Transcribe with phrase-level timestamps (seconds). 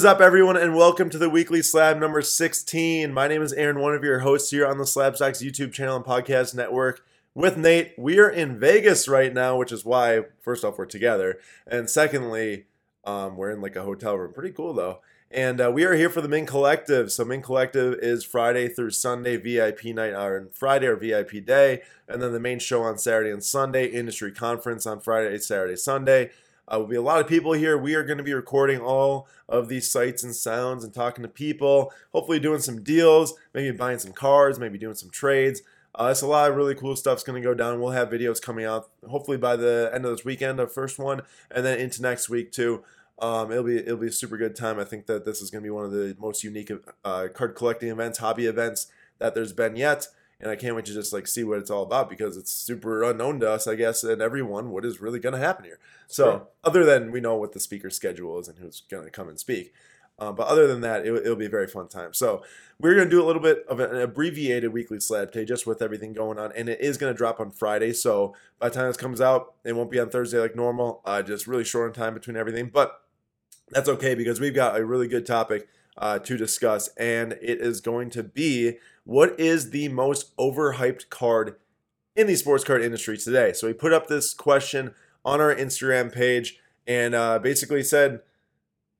[0.00, 3.12] Is up, everyone, and welcome to the weekly slab number 16.
[3.12, 6.04] My name is Aaron, one of your hosts here on the Slabstox YouTube channel and
[6.06, 7.04] podcast network
[7.34, 7.92] with Nate.
[7.98, 11.38] We are in Vegas right now, which is why, first off, we're together.
[11.66, 12.64] And secondly,
[13.04, 14.32] um, we're in like a hotel room.
[14.32, 15.00] Pretty cool, though.
[15.30, 17.12] And uh, we are here for the Mint Collective.
[17.12, 21.82] So, Mint Collective is Friday through Sunday VIP night, or Friday or VIP day.
[22.08, 26.30] And then the main show on Saturday and Sunday, industry conference on Friday, Saturday, Sunday.
[26.72, 27.76] Uh, will be a lot of people here.
[27.76, 31.28] We are going to be recording all of these sights and sounds and talking to
[31.28, 31.92] people.
[32.12, 35.62] Hopefully, doing some deals, maybe buying some cars, maybe doing some trades.
[35.94, 37.80] Uh, it's a lot of really cool stuff's going to go down.
[37.80, 41.22] We'll have videos coming out hopefully by the end of this weekend, the first one,
[41.50, 42.84] and then into next week too.
[43.18, 44.78] Um, it'll be it'll be a super good time.
[44.78, 46.70] I think that this is going to be one of the most unique
[47.04, 48.86] uh, card collecting events, hobby events
[49.18, 50.06] that there's been yet
[50.40, 53.02] and I can't wait to just like see what it's all about because it's super
[53.02, 55.78] unknown to us, I guess, and everyone what is really going to happen here.
[56.06, 56.46] So, sure.
[56.64, 59.38] other than we know what the speaker schedule is and who's going to come and
[59.38, 59.72] speak,
[60.18, 62.14] um, but other than that, it, will be a very fun time.
[62.14, 62.42] So,
[62.78, 65.82] we're going to do a little bit of an abbreviated weekly slab day just with
[65.82, 67.92] everything going on, and it is going to drop on Friday.
[67.92, 71.02] So, by the time this comes out, it won't be on Thursday like normal.
[71.04, 73.02] Uh, just really short in time between everything, but
[73.70, 77.80] that's okay because we've got a really good topic uh, to discuss, and it is
[77.80, 81.56] going to be what is the most overhyped card
[82.16, 83.52] in the sports card industry today.
[83.52, 88.20] So we put up this question on our Instagram page and uh, basically said,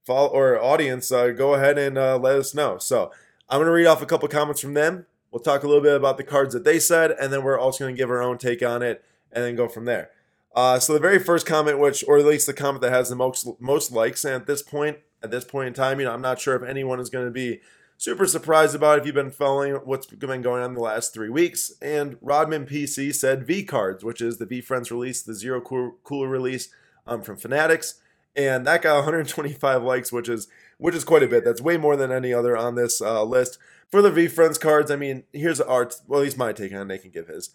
[0.04, 3.10] "Follow or audience, uh, go ahead and uh, let us know." So
[3.48, 5.06] I'm going to read off a couple comments from them.
[5.30, 7.84] We'll talk a little bit about the cards that they said, and then we're also
[7.84, 10.10] going to give our own take on it, and then go from there.
[10.54, 13.16] Uh, so the very first comment, which, or at least the comment that has the
[13.16, 16.22] most most likes, and at this point, at this point in time, you know, I'm
[16.22, 17.60] not sure if anyone is going to be
[18.00, 21.70] super surprised about if you've been following what's been going on the last three weeks.
[21.83, 26.70] And Rodman PC said V cards, which is the VeeFriends release, the zero cooler release
[27.06, 28.00] um, from Fanatics,
[28.34, 31.44] and that got 125 likes, which is which is quite a bit.
[31.44, 33.58] That's way more than any other on this uh, list.
[33.90, 35.96] For the VeeFriends cards, I mean, here's art.
[36.08, 36.89] Well, at least my take on.
[36.89, 37.50] They can give his.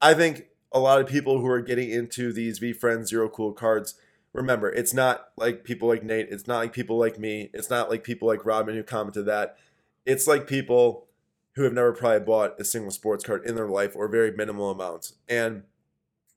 [0.00, 3.96] I think a lot of people who are getting into these VeeFriends zero cool cards
[4.32, 6.28] remember, it's not like people like Nate.
[6.30, 7.50] It's not like people like me.
[7.52, 9.58] It's not like people like Robin who commented that.
[10.04, 11.06] It's like people
[11.54, 14.70] who have never probably bought a single sports card in their life or very minimal
[14.70, 15.14] amounts.
[15.28, 15.64] And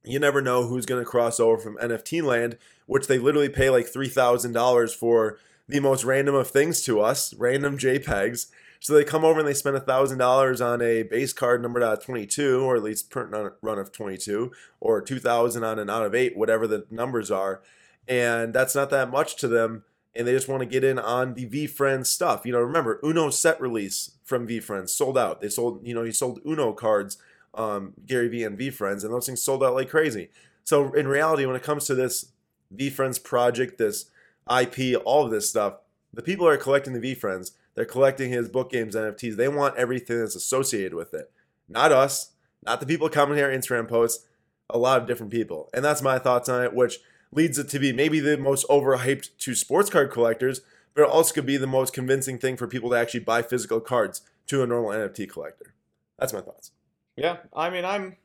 [0.03, 3.69] you never know who's going to cross over from NFT land, which they literally pay
[3.69, 8.47] like $3,000 for the most random of things to us, random JPEGs.
[8.79, 12.05] So they come over and they spend $1,000 on a base card numbered out of
[12.05, 16.37] 22, or at least print run of 22, or 2000 on an out of 8,
[16.37, 17.61] whatever the numbers are
[18.07, 19.83] and that's not that much to them
[20.15, 22.45] and they just want to get in on the VeeFriends stuff.
[22.45, 25.41] You know, remember Uno set release from VeeFriends sold out.
[25.41, 27.17] They sold, you know, he sold Uno cards,
[27.53, 30.29] um, Gary V and VeeFriends, and those things sold out like crazy.
[30.63, 32.31] So in reality, when it comes to this
[32.75, 34.05] VeeFriends project, this
[34.49, 35.75] IP, all of this stuff,
[36.13, 37.51] the people are collecting the VeeFriends.
[37.75, 39.35] They're collecting his book games, NFTs.
[39.35, 41.29] They want everything that's associated with it.
[41.67, 42.31] Not us,
[42.65, 44.25] not the people commenting our Instagram posts,
[44.69, 45.69] a lot of different people.
[45.73, 46.99] And that's my thoughts on it, which–
[47.35, 50.62] leads it to be maybe the most overhyped to sports card collectors,
[50.94, 53.79] but it also could be the most convincing thing for people to actually buy physical
[53.79, 55.74] cards to a normal NFT collector.
[56.18, 56.72] That's my thoughts.
[57.16, 58.18] Yeah, I mean, I'm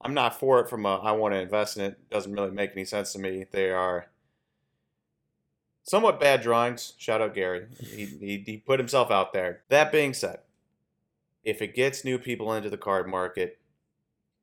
[0.00, 2.10] I'm not for it from a I want to invest in it.
[2.10, 3.46] Doesn't really make any sense to me.
[3.50, 4.08] They are
[5.82, 6.94] somewhat bad drawings.
[6.98, 7.66] Shout out Gary.
[7.80, 9.62] He, he, he put himself out there.
[9.68, 10.40] That being said,
[11.42, 13.58] if it gets new people into the card market,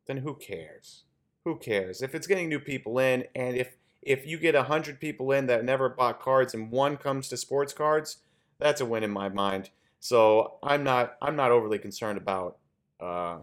[0.08, 1.05] then who cares?
[1.46, 2.02] Who cares?
[2.02, 5.64] If it's getting new people in, and if if you get hundred people in that
[5.64, 8.18] never bought cards and one comes to sports cards,
[8.60, 9.70] that's a win in my mind.
[10.00, 12.58] So I'm not I'm not overly concerned about
[13.00, 13.38] uh,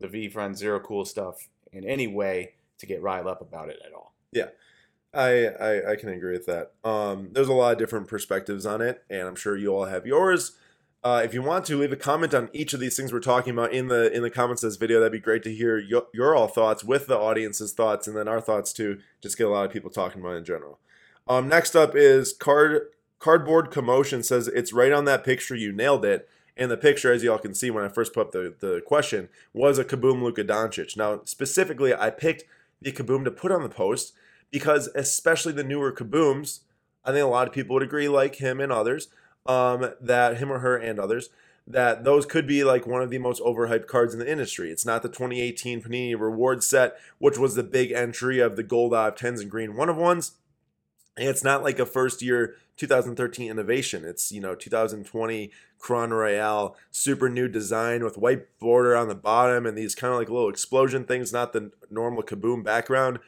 [0.00, 3.92] the VeeFriend Zero Cool stuff in any way to get riled up about it at
[3.92, 4.14] all.
[4.32, 4.48] Yeah.
[5.14, 6.72] I, I, I can agree with that.
[6.84, 10.06] Um, there's a lot of different perspectives on it, and I'm sure you all have
[10.06, 10.52] yours.
[11.04, 13.52] Uh, if you want to leave a comment on each of these things we're talking
[13.52, 16.06] about in the in the comments of this video, that'd be great to hear your,
[16.12, 18.98] your all thoughts with the audience's thoughts and then our thoughts too.
[19.22, 20.80] Just get a lot of people talking about in general.
[21.28, 22.88] Um, next up is card
[23.20, 25.54] cardboard commotion says it's right on that picture.
[25.54, 26.28] You nailed it.
[26.56, 29.28] And the picture, as y'all can see when I first put up the, the question,
[29.52, 30.96] was a Kaboom Luka Doncic.
[30.96, 32.42] Now, specifically, I picked
[32.82, 34.12] the Kaboom to put on the post
[34.50, 36.60] because, especially the newer Kabooms,
[37.04, 39.06] I think a lot of people would agree, like him and others,
[39.48, 41.30] um, that him or her and others
[41.68, 44.70] that those could be like one of the most overhyped cards in the industry.
[44.70, 48.94] It's not the 2018 Panini reward set, which was the big entry of the gold
[48.94, 50.32] of tens and green one of ones.
[51.18, 54.04] It's not like a first year 2013 innovation.
[54.04, 59.66] It's, you know, 2020 Crown Royale, super new design with white border on the bottom
[59.66, 63.18] and these kind of like little explosion things, not the normal kaboom background.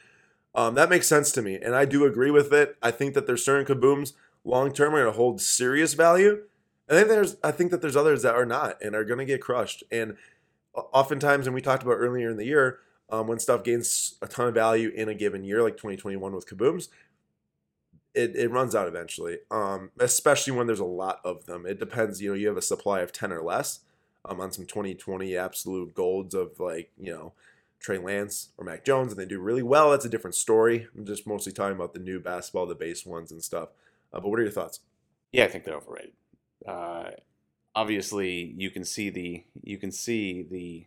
[0.55, 1.55] Um, that makes sense to me.
[1.55, 2.75] And I do agree with it.
[2.81, 6.43] I think that there's certain kabooms long term are going to hold serious value.
[6.87, 9.25] And then there's I think that there's others that are not and are going to
[9.25, 9.83] get crushed.
[9.91, 10.17] And
[10.73, 12.79] oftentimes, and we talked about earlier in the year,
[13.09, 16.47] um, when stuff gains a ton of value in a given year, like 2021 with
[16.47, 16.89] Kabooms,
[18.13, 19.39] it, it runs out eventually.
[19.49, 21.65] Um, especially when there's a lot of them.
[21.65, 22.21] It depends.
[22.21, 23.81] You know, you have a supply of 10 or less.
[24.23, 27.33] Um, on some 2020 absolute golds of like you know
[27.79, 29.89] Trey Lance or Mac Jones, and they do really well.
[29.89, 30.87] That's a different story.
[30.95, 33.69] I'm just mostly talking about the new basketball, the base ones and stuff.
[34.13, 34.79] Uh, but what are your thoughts?
[35.31, 36.13] Yeah, I think they're overrated.
[36.67, 37.11] Uh,
[37.75, 40.85] obviously, you can see the you can see the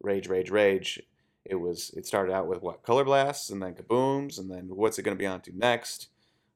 [0.00, 1.02] rage, rage, rage.
[1.44, 4.98] It was it started out with what color blasts, and then kabooms, and then what's
[4.98, 6.08] it going to be on to next?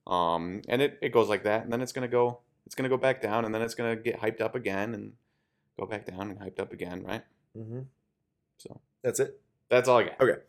[0.06, 2.88] Um, and it, it goes like that, and then it's going to go it's going
[2.88, 5.12] to go back down, and then it's going to get hyped up again, and
[5.79, 7.23] go back down and hyped up again, right?
[7.56, 7.81] Mm-hmm.
[8.58, 9.41] So That's it.
[9.69, 10.20] that's all I got.
[10.20, 10.41] Okay.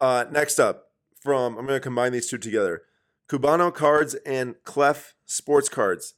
[0.00, 2.82] Uh, next up, from I'm going to combine these two together:
[3.32, 6.14] Cubano cards and Clef sports cards.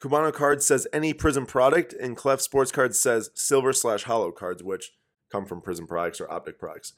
[0.00, 4.62] Cubano cards says any Prizm product, and Clef sports cards says silver slash hollow cards,
[4.62, 4.92] which
[5.28, 6.92] come from Prizm products or Optic products.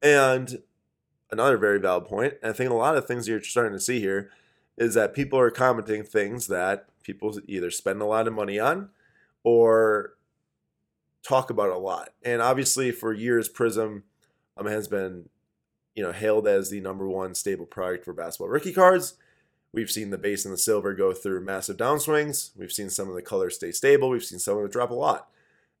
[0.00, 0.62] And
[1.28, 3.98] another very valid point, and I think a lot of things you're starting to see
[3.98, 4.30] here
[4.78, 8.90] is that people are commenting things that people either spend a lot of money on
[9.42, 10.12] or
[11.24, 12.10] talk about a lot.
[12.24, 14.02] And obviously, for years, Prizm
[14.56, 15.30] um, has been,
[15.96, 19.14] you know, hailed as the number one stable product for basketball rookie cards.
[19.72, 22.50] We've seen the base and the silver go through massive downswings.
[22.56, 24.10] We've seen some of the colors stay stable.
[24.10, 25.28] We've seen some of it drop a lot.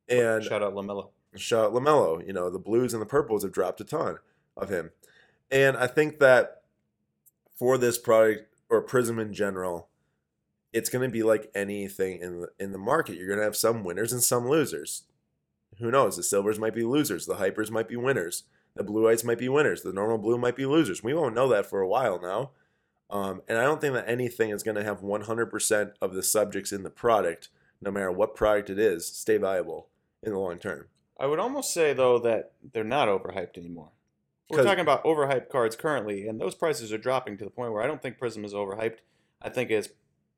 [0.08, 1.10] And Shout out Lamelo.
[1.36, 2.26] shout out Lamelo.
[2.26, 4.18] You know, the blues and the purples have dropped a ton
[4.56, 4.90] of him.
[5.50, 6.62] And I think that
[7.54, 9.88] for this product or Prizm in general,
[10.72, 13.16] it's going to be like anything in the, in the market.
[13.16, 15.04] You're going to have some winners and some losers.
[15.78, 16.16] Who knows?
[16.16, 17.26] The silvers might be losers.
[17.26, 18.44] The hypers might be winners.
[18.76, 19.82] The blue ice might be winners.
[19.82, 21.02] The normal blue might be losers.
[21.02, 22.50] We won't know that for a while now.
[23.08, 26.72] Um, and I don't think that anything is going to have 100% of the subjects
[26.72, 27.48] in the product,
[27.80, 29.88] no matter what product it is, stay viable
[30.22, 30.88] in the long term.
[31.18, 33.90] I would almost say though that they're not overhyped anymore.
[34.50, 37.82] We're talking about overhyped cards currently, and those prices are dropping to the point where
[37.82, 38.98] I don't think Prizm is overhyped.
[39.42, 39.88] I think it's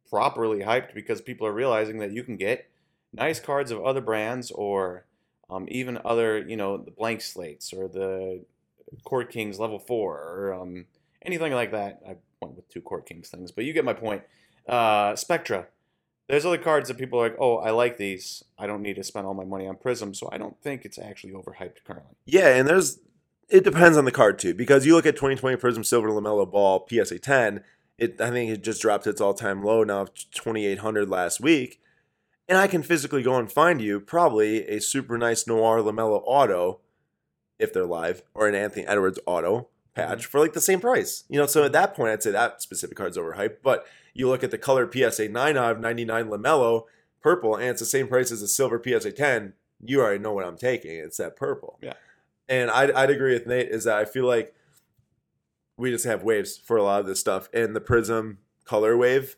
[0.08, 2.70] properly hyped because people are realizing that you can get
[3.12, 5.04] nice cards of other brands or
[5.50, 8.44] um, even other, you know, the blank slates or the
[9.04, 10.86] Court Kings level four or um,
[11.22, 12.00] anything like that.
[12.06, 14.22] I went with two Court Kings things, but you get my point.
[14.68, 15.66] Uh, Spectra.
[16.28, 18.44] There's other cards that people are like, oh, I like these.
[18.58, 20.98] I don't need to spend all my money on Prizm, so I don't think it's
[20.98, 22.16] actually overhyped currently.
[22.26, 22.98] Yeah, and there's
[23.48, 26.86] it depends on the card too, because you look at 2020 Prizm Silver Lamelo Ball
[26.88, 27.64] PSA 10.
[27.96, 31.80] It I think it just dropped its all time low now of 2,800 last week,
[32.48, 36.80] and I can physically go and find you probably a super nice Noir Lamelo Auto,
[37.58, 40.30] if they're live, or an Anthony Edwards Auto patch mm-hmm.
[40.30, 41.24] for like the same price.
[41.28, 43.56] You know, so at that point I'd say that specific card's overhyped.
[43.62, 46.84] But you look at the color PSA 9 out of 99 LaMelo
[47.20, 49.52] purple, and it's the same price as a silver PSA 10.
[49.84, 50.92] You already know what I'm taking.
[50.92, 51.78] It's that purple.
[51.82, 51.94] Yeah.
[52.48, 54.54] And I'd, I'd agree with Nate is that I feel like
[55.76, 57.48] we just have waves for a lot of this stuff.
[57.52, 59.36] And the Prizm color wave,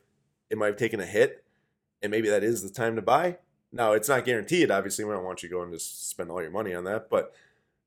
[0.48, 1.44] it might have taken a hit.
[2.02, 3.38] And maybe that is the time to buy.
[3.72, 4.70] Now, it's not guaranteed.
[4.70, 6.84] Obviously, we don't want you going to go and just spend all your money on
[6.84, 7.08] that.
[7.10, 7.32] But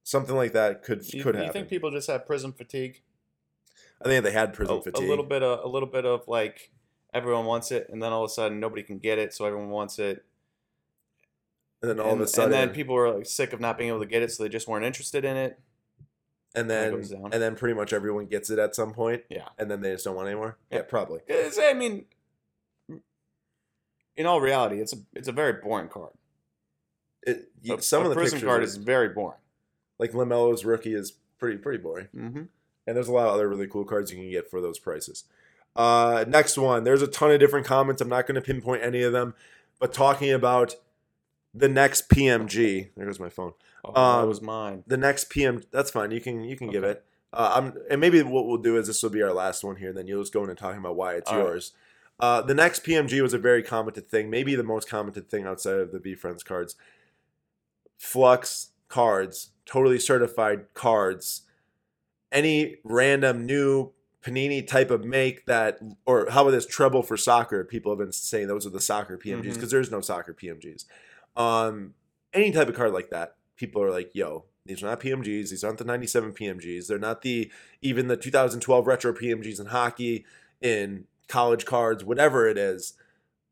[0.03, 1.53] something like that could You, could you happen.
[1.53, 3.01] think people just have Prizm fatigue?
[4.01, 5.05] I think they had Prizm a, fatigue.
[5.05, 6.72] a little bit of a little bit of like
[7.13, 9.70] everyone wants it, and then all of a sudden nobody can get it, so everyone
[9.70, 10.25] wants it.
[11.82, 13.77] and then all and, of a sudden, and then people were like sick of not
[13.77, 15.60] being able to get it, so they just weren't interested in it.
[16.55, 17.29] and then down.
[17.32, 20.05] and then pretty much everyone gets it at some point, Yeah, and then they just
[20.05, 20.58] don't want it anymore.
[20.72, 20.77] Yeah.
[20.79, 21.20] Yeah, probably.
[21.29, 22.05] I mean,
[24.17, 26.12] in all reality, it's a it's a very boring card.
[27.25, 29.38] It, you- A- some a of the Prizm card are- is very boring.
[30.00, 32.08] like Lamelo's rookie is pretty pretty boring.
[32.15, 32.43] Mm-hmm.
[32.86, 35.24] And there's a lot of other really cool cards you can get for those prices.
[35.75, 38.01] Uh, next one, there's a ton of different comments.
[38.01, 39.34] I'm not going to pinpoint any of them,
[39.79, 40.75] but talking about
[41.53, 42.89] the next PMG.
[42.96, 43.53] There goes my phone.
[43.86, 44.84] Oh, that Um, was mine.
[44.86, 45.63] The next PM.
[45.72, 46.12] That's fine.
[46.12, 47.03] You can you can give it.
[47.32, 49.89] Uh, I'm and maybe what we'll do is this will be our last one here.
[49.89, 51.46] And then you'll just go into talking about why it's All right.
[52.20, 55.77] Uh, the next PMG was a very commented thing, maybe the most commented thing outside
[55.79, 56.75] of the VeeFriends cards.
[57.98, 61.43] Flux cards, totally certified cards,
[62.32, 63.91] any random new
[64.24, 67.63] Panini type of make that, or how about this treble for soccer?
[67.63, 70.86] People have been saying those are the soccer PMGs because there's no soccer PMGs.
[71.36, 71.93] Um,
[72.34, 75.50] any type of card like that, people are like, yo, these are not PMGs.
[75.50, 76.88] These aren't the 97 PMGs.
[76.88, 77.51] They're not the
[77.82, 80.25] even the 2012 retro PMGs in hockey,
[80.62, 82.94] in college cards, whatever it is.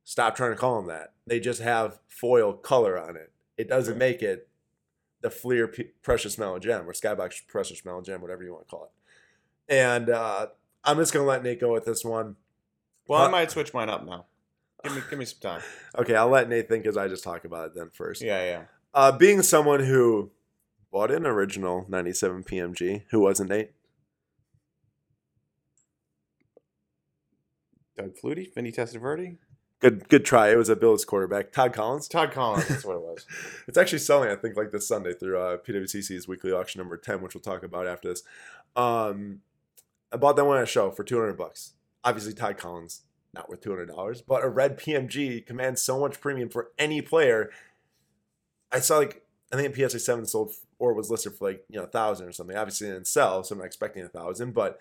[0.03, 1.13] Stop trying to call them that.
[1.27, 3.31] They just have foil color on it.
[3.57, 4.47] It doesn't make it
[5.21, 8.69] the Fleer P- Precious Metal Gem or Skybox Precious Metal Gem, whatever you want to
[8.69, 9.73] call it.
[9.73, 10.47] And uh,
[10.83, 12.35] I'm just going to let Nate go with this one.
[13.07, 14.25] Well, I might switch mine up now.
[14.83, 15.61] Give me give me some time.
[15.97, 18.21] Okay, I'll let Nate think as I just talk about it then first.
[18.21, 18.61] Yeah, yeah.
[18.93, 20.31] Uh, being someone who
[20.91, 23.71] bought an original 97 PMG, who wasn't Nate?
[27.97, 29.37] Doug Flutie, Vinny Testaverde,
[29.81, 30.51] Good, good try.
[30.51, 32.07] It was a Bills quarterback, Todd Collins.
[32.07, 32.67] Todd Collins.
[32.67, 33.25] That's what it was.
[33.67, 37.21] It's actually selling, I think, like this Sunday through uh, PWCC's weekly auction number 10,
[37.21, 38.21] which we'll talk about after this.
[38.75, 39.41] Um,
[40.11, 41.73] I bought that one at a show for 200 bucks.
[42.03, 43.01] Obviously, Todd Collins,
[43.33, 47.49] not worth $200, but a red PMG commands so much premium for any player.
[48.71, 51.85] I saw like, I think PSA 7 sold or was listed for like, you know,
[51.85, 52.55] a thousand or something.
[52.55, 54.79] Obviously, it didn't sell, so I'm not expecting a thousand, but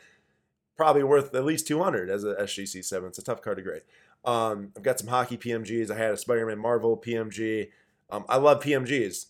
[0.80, 3.06] probably worth at least 200 as a SGC 7.
[3.10, 3.82] It's a tough card to grade.
[4.24, 5.90] Um, I've got some hockey PMGs.
[5.90, 7.68] I had a Spider-Man Marvel PMG.
[8.08, 9.26] Um, I love PMGs.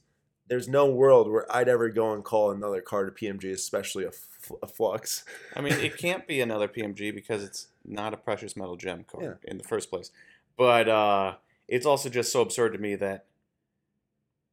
[0.46, 4.08] There's no world where I'd ever go and call another card a PMG, especially a,
[4.10, 5.24] f- a flux.
[5.56, 9.24] I mean, it can't be another PMG because it's not a precious metal gem card
[9.42, 9.50] Yeah.
[9.50, 10.12] in the first place.
[10.56, 11.34] But uh,
[11.66, 13.24] it's also just so absurd to me that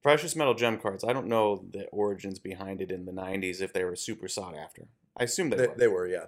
[0.01, 1.04] precious metal gem cards.
[1.04, 4.56] I don't know the origins behind it in the '90s if they were super sought
[4.58, 4.88] after.
[5.16, 5.75] I assume they, They, were.
[5.77, 6.25] they were, yeah.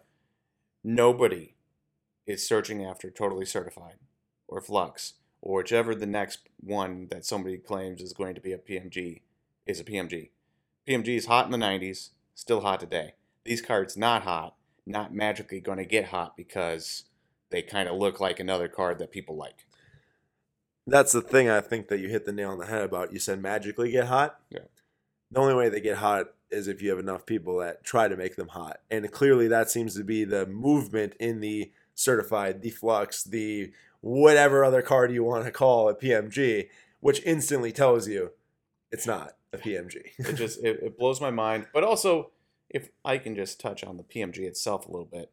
[0.83, 1.55] Nobody
[2.25, 3.95] is searching after totally certified
[4.48, 8.57] or flux or whichever the next one that somebody claims is going to be a
[8.57, 9.21] PMG
[9.65, 10.29] is a PMG.
[10.88, 13.13] PMG is hot in the 90s, still hot today.
[13.45, 14.55] These cards not hot,
[14.86, 17.03] not magically going to get hot because
[17.51, 19.65] they kind of look like another card that people like.
[20.88, 23.13] That's the thing I think that you hit the nail on the head about.
[23.13, 24.39] You said magically get hot.
[24.50, 24.59] Yeah.
[25.31, 28.17] The only way they get hot is if you have enough people that try to
[28.17, 28.81] make them hot.
[28.89, 34.63] And clearly that seems to be the movement in the certified, the flux, the whatever
[34.63, 38.31] other card you want to call a PMG, which instantly tells you
[38.91, 40.01] it's not a PMG.
[40.17, 41.67] It just it, it blows my mind.
[41.73, 42.31] But also,
[42.69, 45.31] if I can just touch on the PMG itself a little bit,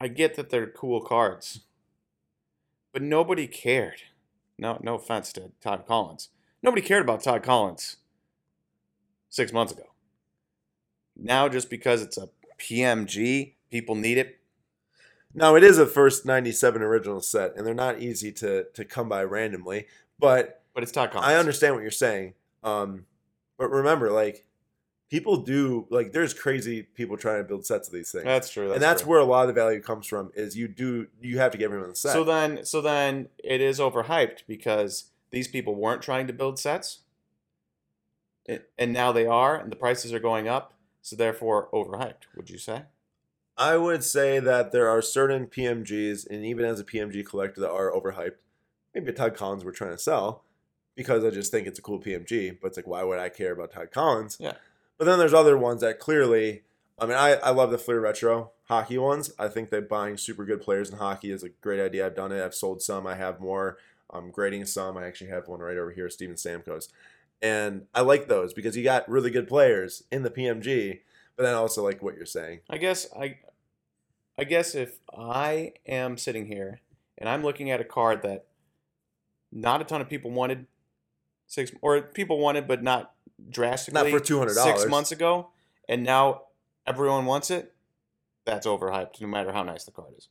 [0.00, 1.60] I get that they're cool cards,
[2.92, 4.02] but nobody cared.
[4.58, 6.30] No, no offense to Todd Collins.
[6.62, 7.96] Nobody cared about Todd Collins
[9.28, 9.84] six months ago.
[11.16, 14.38] Now, just because it's a PMG, people need it.
[15.34, 19.08] Now it is a first 97 original set, and they're not easy to to come
[19.08, 19.86] by randomly.
[20.18, 21.28] But But it's Todd Collins.
[21.30, 22.34] I understand what you're saying.
[22.64, 23.06] Um,
[23.58, 24.46] but remember, like
[25.10, 28.68] people do like there's crazy people trying to build sets of these things, That's true.
[28.68, 29.10] That's and that's true.
[29.10, 30.30] where a lot of the value comes from.
[30.34, 32.12] Is you do you have to get everyone the set.
[32.12, 37.00] So then, so then it is overhyped because these people weren't trying to build sets,
[38.78, 40.72] And now they are, and the prices are going up.
[41.02, 42.26] So therefore, overhyped.
[42.36, 42.82] Would you say?
[43.56, 47.70] I would say that there are certain PMGs, and even as a PMG collector, that
[47.70, 48.36] are overhyped.
[48.94, 50.44] Maybe a Todd Collins we're trying to sell
[50.94, 52.56] because I just think it's a cool PMG.
[52.60, 54.36] But it's like, why would I care about Todd Collins?
[54.40, 54.54] Yeah.
[54.96, 56.62] But then there's other ones that clearly,
[56.98, 59.30] I mean, I, I love the Fleer Retro hockey ones.
[59.38, 62.06] I think that buying super good players in hockey is a great idea.
[62.06, 62.44] I've done it.
[62.44, 63.06] I've sold some.
[63.06, 63.78] I have more.
[64.10, 64.96] I'm grading some.
[64.96, 66.88] I actually have one right over here, Steven Stamkos.
[67.40, 71.00] And I like those because you got really good players in the PMG,
[71.36, 72.60] but then also like what you're saying.
[72.68, 73.38] I guess I,
[74.36, 76.80] I guess if I am sitting here
[77.16, 78.46] and I'm looking at a card that
[79.52, 80.66] not a ton of people wanted
[81.46, 83.14] six or people wanted but not
[83.48, 84.50] drastically Not for $200.
[84.50, 85.48] six months ago,
[85.88, 86.42] and now
[86.86, 87.72] everyone wants it.
[88.44, 90.28] That's overhyped, no matter how nice the card is.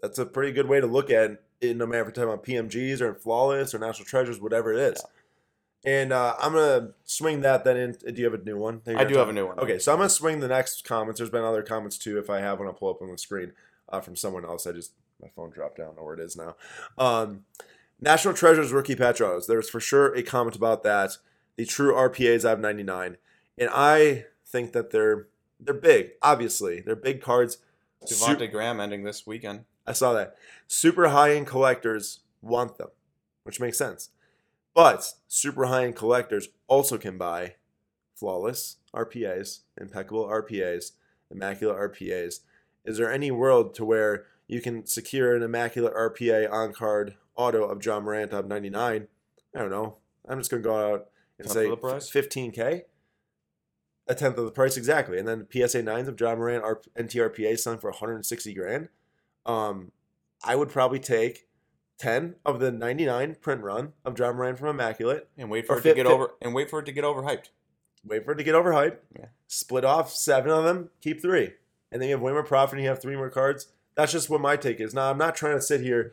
[0.00, 2.44] That's a pretty good way to look at it, no matter if you're talking about
[2.44, 5.04] PMGs or flawless or national treasures, whatever it is.
[5.84, 7.92] And uh, I'm gonna swing that then in.
[7.92, 8.82] Do you have a new one?
[8.86, 9.58] I do have a new one.
[9.58, 11.18] Okay, so I'm gonna swing the next comments.
[11.18, 12.18] There's been other comments too.
[12.18, 13.52] If I have one, I'll pull up on the screen
[13.88, 14.66] uh, from someone else.
[14.66, 15.86] I just my phone dropped down.
[15.86, 16.54] I don't know where it is now.
[16.98, 17.44] Um,
[18.00, 19.46] National Treasures rookie patch autos.
[19.46, 21.18] There's for sure a comment about that.
[21.56, 23.16] The true RPAs I have 99,
[23.58, 25.28] and I think that they're
[25.60, 26.12] they're big.
[26.22, 27.58] Obviously, they're big cards.
[28.04, 29.64] Su- Devonte' Graham ending this weekend.
[29.86, 30.36] I saw that.
[30.66, 32.88] Super high end collectors want them,
[33.44, 34.10] which makes sense.
[34.74, 37.56] But super high end collectors also can buy
[38.14, 40.92] flawless RPAs, impeccable RPAs,
[41.30, 42.40] immaculate RPAs.
[42.84, 47.64] Is there any world to where you can secure an immaculate RPA on card auto
[47.64, 49.08] of Ja Morant of 99?
[49.54, 49.98] I don't know.
[50.28, 52.10] I'm just going to go out and say of the price?
[52.10, 52.82] 15K.
[54.08, 57.58] A tenth of the price exactly, and then PSA nines of Ja Morant R- NTRPA
[57.58, 58.88] selling for 160 grand.
[59.46, 59.92] Um,
[60.42, 61.46] I would probably take
[61.98, 65.78] 10 of the 99 print run of Ja Morant from Immaculate, And wait for Or
[65.78, 67.50] it fit- to get fit- over and wait for it to get overhyped.
[68.04, 69.26] wait for it to get overhyped, Yeah.
[69.46, 71.54] split off seven of them, keep three.
[71.92, 73.68] And then you have way more profit and you have three more cards.
[73.94, 74.94] That's just what my take is.
[74.94, 76.12] Now, I'm not trying to sit here,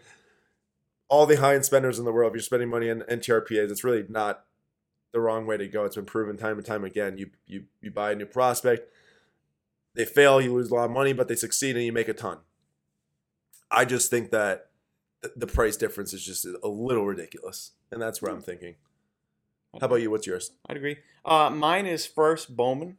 [1.07, 3.83] all the high end spenders in the world, if you're spending money on NTRPAs, it's
[3.83, 4.45] really not
[5.11, 5.85] the wrong way to go.
[5.85, 7.17] It's been proven time and time again.
[7.17, 8.91] You, you, you buy a new prospect,
[9.95, 12.13] they fail, you lose a lot of money, but they succeed and you make a
[12.13, 12.37] ton.
[13.71, 14.68] I just think that th-
[15.35, 18.75] the price difference is just a little ridiculous, and that's where I'm thinking.
[19.79, 20.09] How about you?
[20.09, 20.51] What's yours?
[20.67, 20.97] I'd agree.
[21.23, 22.97] Uh, mine is first Bowman.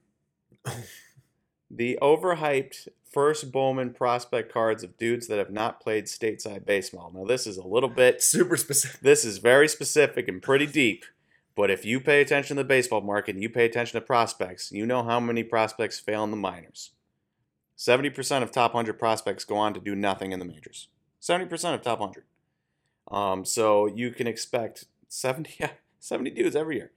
[1.70, 7.10] the overhyped first Bowman prospect cards of dudes that have not played stateside baseball.
[7.12, 9.00] Now, this is a little bit, Super specific.
[9.00, 11.04] this is very specific and pretty deep.
[11.56, 14.70] But if you pay attention to the baseball market and you pay attention to prospects,
[14.70, 16.92] you know how many prospects fail in the minors.
[17.76, 20.88] 70% of top 100 prospects go on to do nothing in the majors.
[21.20, 22.24] 70% of top 100.
[23.10, 26.92] Um, so you can expect 70, yeah, 70 dudes every year.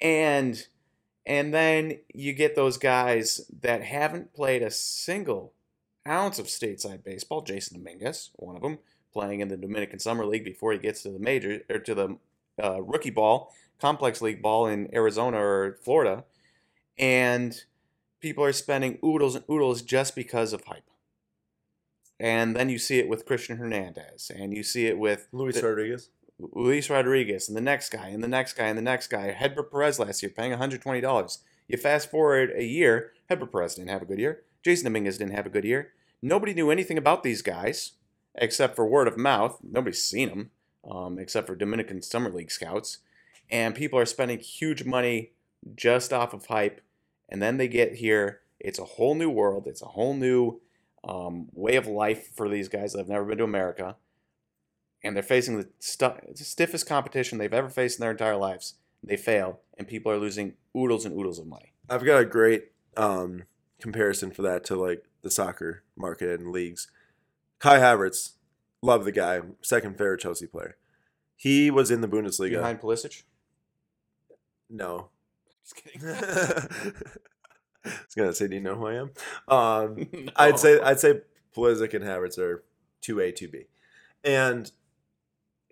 [0.00, 0.66] And
[1.24, 5.52] and then you get those guys that haven't played a single
[6.06, 7.44] ounce of stateside baseball.
[7.44, 8.78] Jasson Dominguez, one of them,
[9.12, 12.18] playing in the Dominican Summer League before he gets to the major or to the
[12.62, 16.24] uh, rookie ball, complex league ball in Arizona or Florida,
[16.98, 17.64] and
[18.20, 20.88] people are spending oodles and oodles just because of hype.
[22.22, 25.66] And then you see it with Cristian Hernandez, and you see it with Luis the-
[25.66, 26.08] Rodriguez.
[26.38, 29.32] Luis Rodriguez and the next guy and the next guy and the next guy.
[29.32, 31.38] Hedbert Perez last year paying $120.
[31.68, 34.42] You fast forward a year, Hedbert Perez didn't have a good year.
[34.64, 35.92] Jasson Dominguez didn't have a good year.
[36.20, 37.92] Nobody knew anything about these guys
[38.34, 39.58] except for word of mouth.
[39.62, 40.50] Nobody's seen them
[40.88, 42.98] um, except for Dominican Summer League scouts.
[43.50, 45.32] And people are spending huge money
[45.76, 46.80] just off of hype.
[47.28, 48.40] And then they get here.
[48.58, 49.66] It's a whole new world.
[49.66, 50.60] It's a whole new
[51.04, 53.96] um, way of life for these guys that have never been to America
[55.02, 58.74] and they're facing the stu- stiffest competition they've ever faced in their entire lives.
[59.02, 61.72] They fail, and people are losing oodles and oodles of money.
[61.90, 63.44] I've got a great um,
[63.80, 66.88] comparison for that to like the soccer market and leagues.
[67.58, 68.32] Kai Havertz,
[68.80, 70.76] love the guy, second favorite Chelsea player.
[71.36, 72.58] He was in the Bundesliga.
[72.58, 73.24] Behind Pulisic?
[74.70, 75.08] No,
[75.64, 76.00] Just kidding.
[77.84, 79.10] I was gonna say, do you know who I am?
[79.48, 80.32] Um, No.
[80.36, 81.20] I'd say I'd say
[81.56, 82.64] Pulisic and Havertz are
[83.00, 83.64] two A, two B,
[84.24, 84.70] and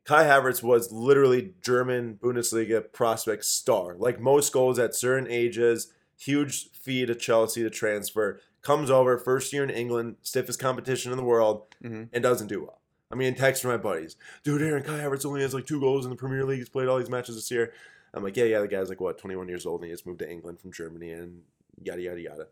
[0.05, 3.95] Kai Havertz was literally German Bundesliga prospect star.
[3.97, 8.41] Like most goals at certain ages, huge fee to Chelsea to transfer.
[8.63, 12.09] Comes over first year in England, stiffest competition in the world, Mhm.
[12.13, 12.81] and doesn't do well.
[13.13, 16.05] I mean, text from my buddies, dude, Aaron Kai Havertz only has like two goals
[16.05, 16.59] in the Premier League.
[16.59, 17.73] He's played all these matches this year.
[18.13, 20.19] I'm like, yeah, yeah, the guy's like what, 21 years old, and he just moved
[20.19, 21.43] to England from Germany, and
[21.83, 22.47] yada yada yada.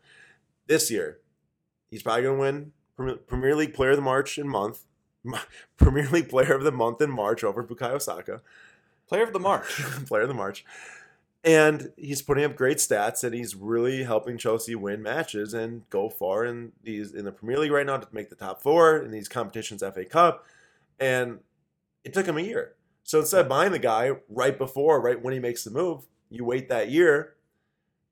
[0.66, 1.18] This year,
[1.90, 2.72] he's probably gonna win
[3.26, 4.84] Premier- League Player of the March in month,
[5.76, 8.42] Premier League Player of the Month in March over Bukayo Saka,
[9.08, 9.66] Player of the March.
[10.06, 10.64] Player of the March,
[11.44, 16.08] and he's putting up great stats, and he's really helping Chelsea win matches and go
[16.08, 16.44] far.
[16.44, 19.28] And he's in the Premier League right now to make the top four in these
[19.28, 20.44] competitions, FA Cup,
[20.98, 21.38] and
[22.04, 22.74] it took him a year.
[23.04, 26.44] So instead of buying the guy right before, right when he makes the move, you
[26.44, 27.34] wait that year.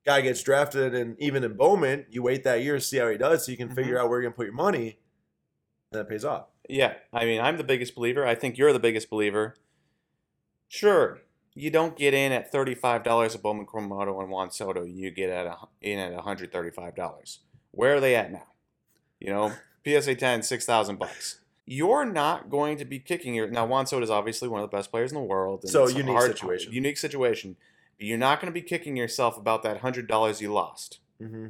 [0.07, 3.17] Guy gets drafted, and even in Bowman, you wait that year to see how he
[3.17, 3.75] does, so you can Mhm.
[3.75, 4.99] figure out where you're gonna put your money.
[5.91, 6.47] And that pays off.
[6.69, 8.25] Yeah, I mean, I'm the biggest believer.
[8.25, 9.55] I think you're the biggest believer.
[10.69, 11.19] Sure,
[11.55, 14.83] you don't get in at $35 a Bowman Chromato and Juan Soto.
[14.83, 17.39] You get at a, in at $135.
[17.71, 18.47] Where are they at now?
[19.19, 21.41] You know, PSA 10, 6000 bucks.
[21.65, 23.65] You're not going to be kicking your now.
[23.65, 25.63] Juan Soto is obviously one of the best players in the world.
[25.63, 26.71] and So, it's a unique situation.
[26.71, 27.57] Unique situation.
[27.99, 30.99] You're not going to be kicking yourself about that hundred dollars you lost.
[31.21, 31.47] Mm-hmm.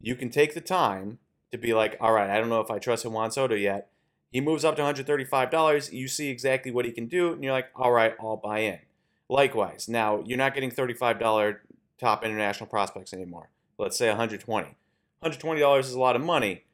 [0.00, 1.18] You can take the time
[1.50, 3.88] to be like, all right, I don't know if I trust Juan Soto yet.
[4.30, 5.92] He moves up to $135.
[5.92, 8.78] You see exactly what he can do, and you're like, all right, I'll buy in.
[9.28, 11.58] Likewise, now you're not getting $35
[11.98, 13.50] top international prospects anymore.
[13.78, 14.76] Let's say 120.
[15.22, 16.64] $120 is a lot of money.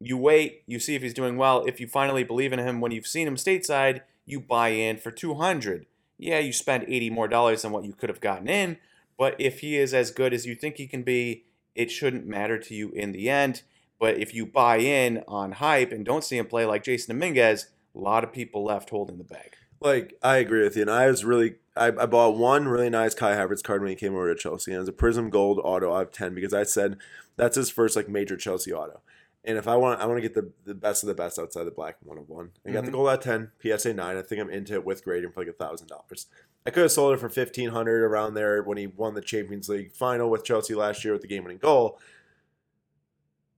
[0.00, 1.64] You wait, you see if he's doing well.
[1.66, 5.10] If you finally believe in him when you've seen him stateside, you buy in for
[5.10, 5.86] 200.
[6.20, 8.76] Yeah, you spend 80 more dollars than what you could have gotten in,
[9.18, 12.58] but if he is as good as you think he can be, it shouldn't matter
[12.58, 13.62] to you in the end.
[13.98, 17.68] But if you buy in on hype and don't see him play like Jasson Dominguez,
[17.94, 19.56] a lot of people left holding the bag.
[19.80, 23.14] Like I agree with you, and I was really I, I bought one really nice
[23.14, 25.58] Kai Havertz card when he came over to Chelsea, and it was a Prizm Gold
[25.64, 25.92] auto.
[25.92, 26.98] I have ten because I said
[27.36, 29.00] that's his first like major Chelsea auto.
[29.44, 31.64] And if I want, I want to get the, the best of the best outside
[31.64, 32.50] the black one of one.
[32.66, 32.94] I got the Mhm.
[32.94, 34.16] gold at ten, PSA nine.
[34.18, 36.26] I think I'm into it with grading for like a thousand dollars.
[36.66, 39.68] I could have sold it for fifteen hundred around there when he won the Champions
[39.70, 41.98] League final with Chelsea last year with the game winning goal.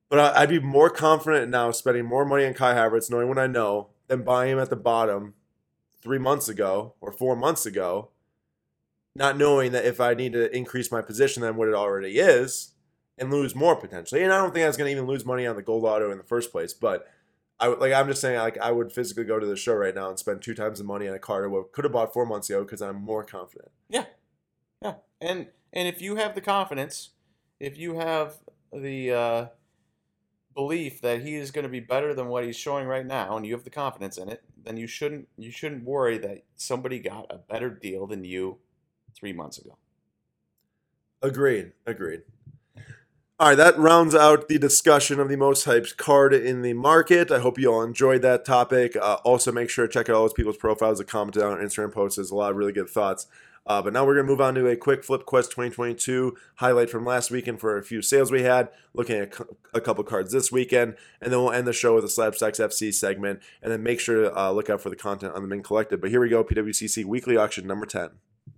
[0.08, 3.38] But I, I'd be more confident now spending more money on Kai Havertz, knowing what
[3.38, 5.34] I know, than buying him at the bottom
[6.00, 8.10] three months ago or four months ago,
[9.16, 12.71] not knowing that if I need to increase my position than what it already is
[13.18, 14.22] and lose more potentially.
[14.22, 16.10] And I don't think I was going to even lose money on the gold auto
[16.10, 17.06] in the first place, but
[17.62, 19.94] I would like I'm just saying like I would physically go to the show right
[19.94, 22.26] now and spend two times the money on a car I could have bought four
[22.26, 23.70] months ago because I'm more confident.
[23.88, 24.06] Yeah,
[24.82, 27.10] yeah, and and if you have the confidence,
[27.60, 28.34] if you have
[28.72, 29.46] the uh,
[30.54, 33.46] belief that he is going to be better than what he's showing right now, and
[33.46, 37.26] you have the confidence in it, then you shouldn't you shouldn't worry that somebody got
[37.30, 38.58] a better deal than you
[39.14, 39.78] three months ago.
[41.22, 41.72] Agreed.
[41.86, 42.22] Agreed.
[43.42, 47.32] All right, that rounds out the discussion of the most hyped card in the market.
[47.32, 48.94] I hope you all enjoyed that topic.
[48.94, 51.58] Uh, also, make sure to check out all those people's profiles and comment down on
[51.58, 52.14] Instagram posts.
[52.14, 53.26] There's a lot of really good thoughts.
[53.66, 56.88] Uh, but now we're going to move on to a quick Flip Quest 2022 highlight
[56.88, 59.36] from last weekend for a few sales we had, looking at
[59.74, 62.94] a couple cards this weekend, and then we'll end the show with a Slabstox FC
[62.94, 65.64] segment, and then make sure to uh, look out for the content on the Mint
[65.64, 66.00] Collective.
[66.00, 68.10] But here we go, PWCC Weekly Auction number 10.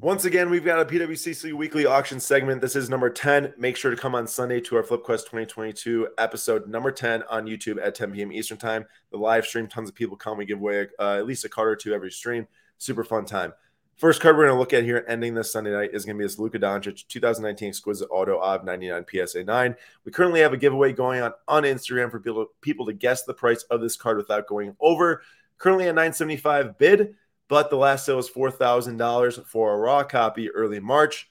[0.04, 2.60] Once again, we've got a PWCC weekly auction segment.
[2.60, 3.54] This is number 10.
[3.56, 7.82] Make sure to come on Sunday to our FlipQuest 2022 episode number 10 on YouTube
[7.82, 8.30] at 10 p.m.
[8.30, 8.84] Eastern Time.
[9.12, 10.36] The live stream, tons of people come.
[10.36, 12.46] We give away uh, at least a card or two every stream.
[12.76, 13.54] Super fun time.
[13.96, 16.18] First card we're going to look at here ending this Sunday night is going to
[16.18, 19.74] be this Luka Doncic 2019 Exquisite Auto of 99 PSA 9.
[20.04, 23.32] We currently have a giveaway going on on Instagram for people, people to guess the
[23.32, 25.22] price of this card without going over.
[25.56, 27.14] Currently at 975 bid
[27.48, 31.28] but the last sale was $4,000 for a raw copy early March.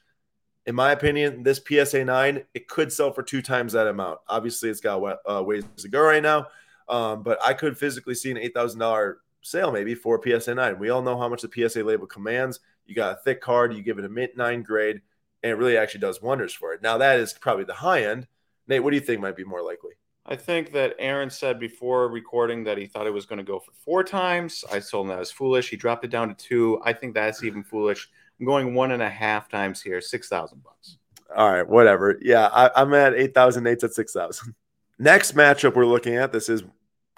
[0.65, 4.19] In my opinion, this PSA 9, it could sell for two times that amount.
[4.27, 6.47] Obviously, it's got uh, ways to go right now,
[6.87, 10.79] um, but I could physically see an $8,000 sale maybe for PSA 9.
[10.79, 12.59] We all know how much the PSA label commands.
[12.85, 15.01] You got a thick card, you give it a mint 9 grade,
[15.41, 16.81] and it really actually does wonders for it.
[16.81, 18.27] Now, that is probably the high end.
[18.67, 19.91] Nate, what do you think might be more likely?
[20.25, 23.59] I think that Aaron said before recording that he thought it was going to go
[23.59, 24.63] for four times.
[24.71, 25.69] I told him that was foolish.
[25.69, 26.81] He dropped it down to two.
[26.83, 28.09] I think that's even foolish.
[28.39, 30.97] I'm going one and a half times here, six thousand bucks.
[31.35, 32.17] All right, whatever.
[32.21, 33.67] Yeah, I, am at eight thousand.
[33.67, 34.55] Eight's at six thousand.
[34.99, 36.31] Next matchup we're looking at.
[36.31, 36.63] This is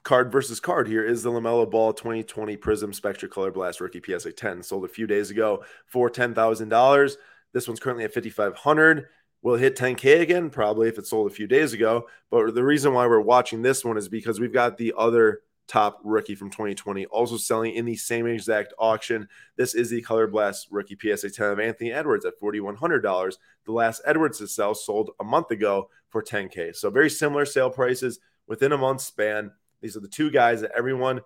[0.04, 0.88] card versus card.
[0.88, 4.88] Here is the Lamelo Ball 2020 Prizm Spectra Color Blast Rookie PSA 10 sold a
[4.88, 7.18] few days ago for ten thousand dollars.
[7.54, 9.08] This one's currently at fifty five hundred.
[9.46, 10.50] Will it hit 10K again?
[10.50, 12.08] Probably if it sold a few days ago.
[12.32, 16.02] But the reason why we're watching this one is because we've got the other top
[16.04, 19.28] rookie from 2020 also selling in the same exact auction.
[19.56, 23.38] This is the Color Blast rookie PSA 10 of Anthony Edwards at $4,100.
[23.68, 26.76] The last Edwards to sell sold a month ago for 10K.
[26.76, 29.52] So very similar sale prices within a month span.
[29.80, 31.22] These are the two guys that everyone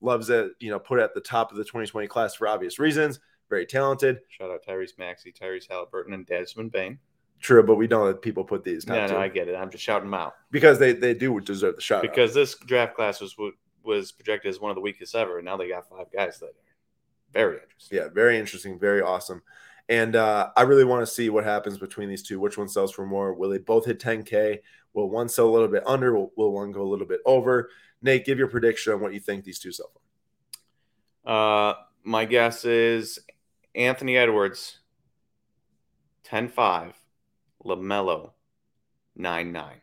[0.00, 3.18] loves that you know put at the top of the 2020 class for obvious reasons.
[3.50, 4.20] Very talented.
[4.28, 7.00] Shout out Tyrese Maxey, Tyrese Haliburton, and Desmond Bane.
[7.40, 8.86] True, but we don't let people put these.
[8.88, 9.54] Yeah, no, I get it.
[9.54, 12.02] I'm just shouting them out because they, they do deserve the shout.
[12.02, 12.34] Because out.
[12.34, 13.36] this draft class was
[13.82, 16.46] was projected as one of the weakest ever, and now they got five guys that
[16.46, 16.52] are
[17.32, 17.98] very interesting.
[17.98, 19.42] Yeah, very interesting, very awesome.
[19.88, 22.40] And uh, I really want to see what happens between these two.
[22.40, 23.34] Which one sells for more?
[23.34, 24.60] Will they both hit 10K?
[24.94, 26.14] Will one sell a little bit under?
[26.14, 27.68] Will, will one go a little bit over?
[28.00, 31.30] Nate, give your prediction on what you think these two sell for.
[31.30, 33.18] Uh, my guess is
[33.74, 34.78] Anthony Edwards,
[36.22, 36.94] 10 5
[37.64, 38.32] LaMelo,
[39.16, 39.80] 9 9.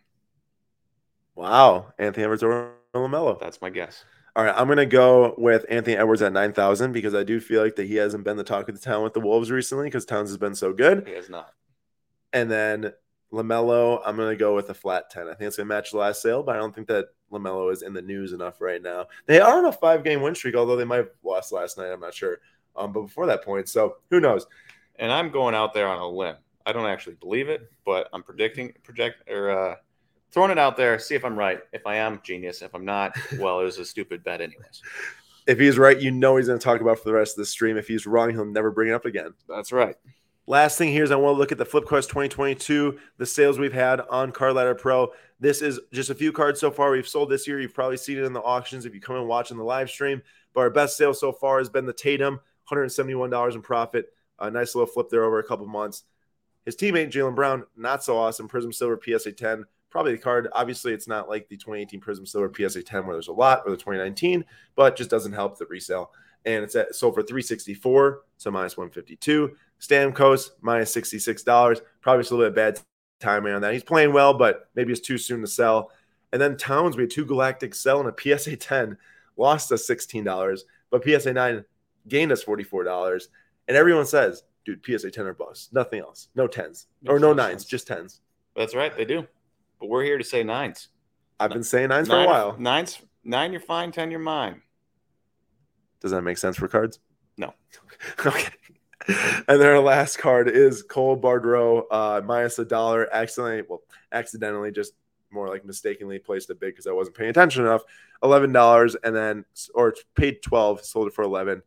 [1.35, 1.93] Wow.
[1.97, 3.39] Anthony Edwards or LaMelo.
[3.39, 4.03] That's my guess.
[4.35, 4.53] All right.
[4.55, 7.87] I'm going to go with Anthony Edwards at 9,000 because I do feel like that
[7.87, 10.37] he hasn't been the talk of the town with the Wolves recently because Towns has
[10.37, 11.07] been so good.
[11.07, 11.53] He has not.
[12.33, 12.93] And then
[13.31, 15.23] LaMelo, I'm going to go with a flat 10.
[15.23, 17.71] I think it's going to match the last sale, but I don't think that LaMelo
[17.71, 19.07] is in the news enough right now.
[19.25, 21.91] They are on a five game win streak, although they might have lost last night.
[21.91, 22.39] I'm not sure.
[22.75, 24.45] Um, but before that point, so who knows?
[24.97, 26.35] And I'm going out there on a limb.
[26.65, 29.75] I don't actually believe it, but I'm predicting, project, or uh,
[30.31, 30.97] throwing it out there.
[30.99, 31.59] See if I'm right.
[31.73, 32.61] If I am, genius.
[32.61, 34.81] If I'm not, well, it was a stupid bet, anyways.
[35.47, 37.45] If he's right, you know he's going to talk about for the rest of the
[37.45, 37.77] stream.
[37.77, 39.33] If he's wrong, he'll never bring it up again.
[39.49, 39.95] That's right.
[40.47, 43.73] Last thing here is I want to look at the FlipQuest 2022, the sales we've
[43.73, 45.11] had on Card Ladder Pro.
[45.39, 47.59] This is just a few cards so far we've sold this year.
[47.59, 49.89] You've probably seen it in the auctions if you come and watch in the live
[49.89, 50.21] stream.
[50.53, 54.07] But our best sale so far has been the Tatum, $171 in profit.
[54.39, 56.03] A nice little flip there over a couple months.
[56.65, 58.47] His teammate Jaylen Brown, not so awesome.
[58.47, 60.47] Prizm Silver PSA 10, probably the card.
[60.53, 63.71] Obviously, it's not like the 2018 Prizm Silver PSA 10 where there's a lot, or
[63.71, 64.45] the 2019,
[64.75, 66.11] but just doesn't help the resale.
[66.45, 69.55] And it's at sold for 364, so minus 152.
[69.79, 71.81] Stamkos minus $66.
[72.01, 72.79] Probably just a little bit bad
[73.19, 73.73] timing on that.
[73.73, 75.91] He's playing well, but maybe it's too soon to sell.
[76.33, 78.97] And then Towns, we had two Galactic sell and a PSA 10,
[79.37, 81.65] lost us $16, but PSA 9
[82.07, 83.27] gained us $44.
[83.67, 85.73] And everyone says dude, PSA 10 or bust.
[85.73, 86.29] Nothing else.
[86.35, 88.19] No 10s or no nines, just 10s.
[88.55, 88.95] That's right.
[88.95, 89.27] They do.
[89.79, 90.89] But we're here to say nines.
[91.39, 92.55] I've been saying nines nine, for a while.
[92.59, 93.91] Nines, nine, you're fine.
[93.91, 94.61] 10, you're mine.
[96.01, 96.99] Does that make sense for cards?
[97.37, 97.53] No.
[98.25, 98.49] okay.
[99.07, 103.11] And then our last card is Cole Bardreau, uh, minus a dollar.
[103.11, 104.93] Accidentally, well, accidentally, just
[105.31, 107.81] more like mistakenly placed a bid because I wasn't paying attention enough.
[108.21, 111.63] Eleven dollars, and then or paid twelve, sold it for eleven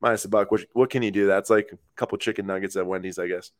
[0.00, 0.50] minus a buck.
[0.50, 1.26] What, what can you do?
[1.26, 3.52] That's like a couple chicken nuggets at Wendy's, I guess.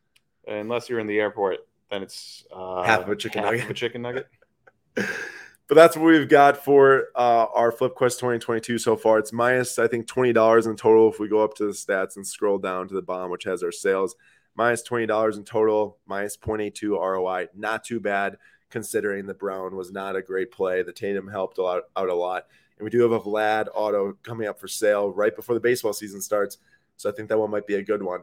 [0.46, 1.59] Unless you're in the airport,
[1.90, 3.64] then it's uh, half of a chicken half nugget.
[3.64, 4.29] Of a chicken nugget.
[4.94, 9.18] but that's what we've got for uh, our Flip Quest 2022 so far.
[9.18, 11.11] It's minus, I think, twenty dollars in total.
[11.11, 13.62] If we go up to the stats and scroll down to the bottom, which has
[13.62, 14.14] our sales,
[14.55, 17.49] minus twenty dollars in total, minus 0.82 ROI.
[17.55, 18.38] Not too bad
[18.70, 20.83] considering the Brown was not a great play.
[20.83, 22.46] The Tatum helped a lot, out a lot,
[22.79, 25.93] and we do have a Vlad auto coming up for sale right before the baseball
[25.93, 26.59] season starts.
[26.97, 28.23] So I think that one might be a good one.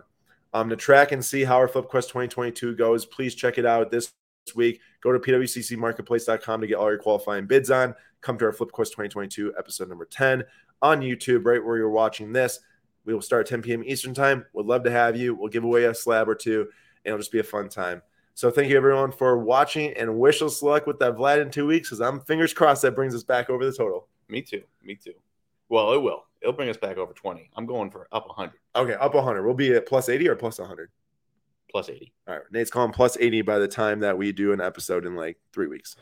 [0.53, 3.89] Um, to track and see how our Flip Quest 2022 goes, please check it out
[3.89, 4.13] this
[4.55, 4.81] week.
[5.01, 7.95] Go to pwccmarketplace.com to get all your qualifying bids on.
[8.21, 10.43] Come to our Flip Quest 2022 episode number 10
[10.81, 12.59] on YouTube, right where you're watching this.
[13.05, 13.83] We will start 10 p.m.
[13.83, 14.45] Eastern time.
[14.53, 15.33] Would love to have you.
[15.33, 16.61] We'll give away a slab or two,
[17.03, 18.01] and it'll just be a fun time.
[18.35, 21.67] So thank you everyone for watching, and wish us luck with that Vlad in two
[21.67, 24.07] weeks, because I'm fingers crossed that brings us back over the total.
[24.29, 24.63] Me too.
[24.81, 25.13] Me too.
[25.69, 26.25] Well, it will.
[26.41, 27.49] It'll bring us back over 20.
[27.55, 28.53] I'm going for up 100.
[28.75, 29.43] Okay, up 100.
[29.43, 30.89] We'll be at plus 80 or plus 100.
[31.71, 32.13] Plus 80.
[32.27, 35.15] All right, Nate's calling plus 80 by the time that we do an episode in
[35.15, 35.95] like three weeks.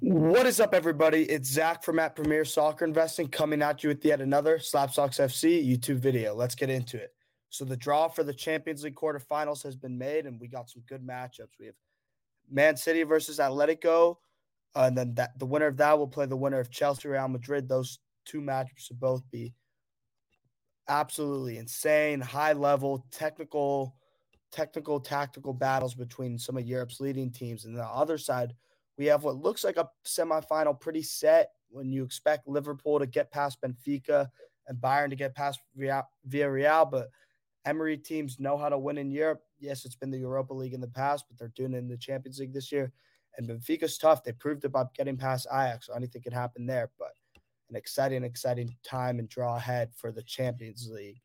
[0.00, 1.22] What is up, everybody?
[1.22, 5.66] It's Zach from at Premier Soccer Investing coming at you with yet another Slabstox FC
[5.66, 6.34] YouTube video.
[6.34, 7.14] Let's get into it.
[7.48, 10.82] So the draw for the Champions League quarterfinals has been made, and we got some
[10.88, 11.58] good matchups.
[11.58, 11.76] We have
[12.50, 14.18] Man City versus Atletico,
[14.74, 17.28] uh, and then that the winner of that will play the winner of Chelsea Real
[17.28, 17.68] Madrid.
[17.68, 19.54] Those two matchups will both be
[20.88, 23.94] absolutely insane, high level, technical,
[24.50, 27.64] technical, tactical battles between some of Europe's leading teams.
[27.64, 28.54] And the other side,
[28.98, 33.32] we have what looks like a semifinal pretty set when you expect Liverpool to get
[33.32, 34.28] past Benfica
[34.68, 36.90] and Bayern to get past Villarreal.
[36.90, 37.08] But
[37.64, 39.42] Emery teams know how to win in Europe.
[39.58, 41.96] Yes, it's been the Europa League in the past, but they're doing it in the
[41.96, 42.92] Champions League this year.
[43.36, 44.22] And Benfica's tough.
[44.22, 46.90] They proved it by getting past Ajax, so anything can happen there.
[46.98, 47.10] But
[47.70, 51.20] an exciting, exciting time and draw ahead for the Champions League.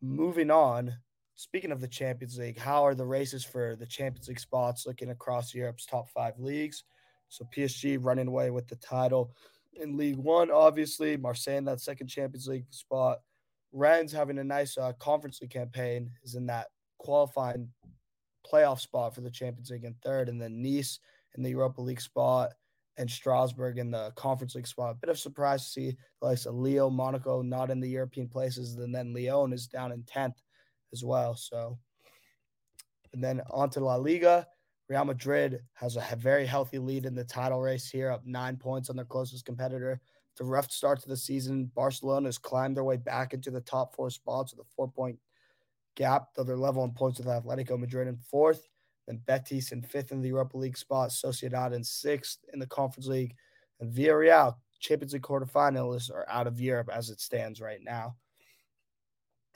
[0.00, 0.94] Moving on,
[1.34, 5.10] speaking of the Champions League, how are the races for the Champions League spots looking
[5.10, 6.84] across Europe's top five leagues?
[7.28, 9.34] So PSG running away with the title
[9.74, 11.16] in League One, obviously.
[11.16, 13.18] Marseille in that second Champions League spot.
[13.72, 17.68] Rennes having a nice uh, conference league campaign is in that qualifying
[18.50, 20.98] playoff spot for the Champions League in third, and then Nice
[21.36, 22.52] in the Europa League spot
[22.96, 24.92] and Strasbourg in the Conference League spot.
[24.92, 28.28] A bit of surprise to see the likes of Leo, Monaco not in the European
[28.28, 30.40] places, and then Lyon is down in tenth
[30.92, 31.34] as well.
[31.34, 31.78] So,
[33.12, 34.46] and then on to La Liga.
[34.88, 38.90] Real Madrid has a very healthy lead in the title race here, up nine points
[38.90, 39.98] on their closest competitor.
[40.36, 43.94] The rough start to the season, Barcelona has climbed their way back into the top
[43.94, 45.18] four spots with a four point
[45.94, 48.66] gap, though they're level in points with Atletico Madrid in fourth.
[49.06, 53.06] Then Betis in fifth in the Europa League spot, Sociedad in sixth in the Conference
[53.06, 53.34] League,
[53.80, 58.16] and Villarreal, Champions League quarterfinalists, are out of Europe as it stands right now.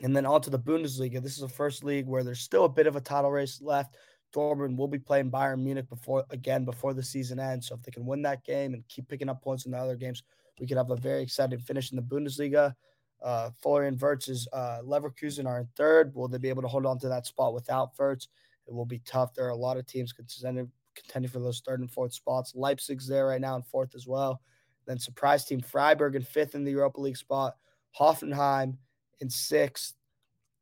[0.03, 1.23] And then on to the Bundesliga.
[1.23, 3.97] This is the first league where there's still a bit of a title race left.
[4.35, 7.67] Dortmund will be playing Bayern Munich before again before the season ends.
[7.69, 9.97] So if they can win that game and keep picking up points in the other
[9.97, 10.23] games,
[10.61, 12.75] we could have a very exciting finish in the Bundesliga.
[13.23, 16.15] Uh, Florian Wirtz's uh, Leverkusen are in third.
[16.15, 18.29] Will they be able to hold on to that spot without Wirtz?
[18.67, 19.35] It will be tough.
[19.35, 22.55] There are a lot of teams contending, contending for those third and fourth spots.
[22.55, 24.41] Leipzig's there right now in fourth as well.
[24.87, 27.57] Then surprise team Freiburg in fifth in the Europa League spot.
[27.99, 28.77] Hoffenheim
[29.21, 29.95] in sixth.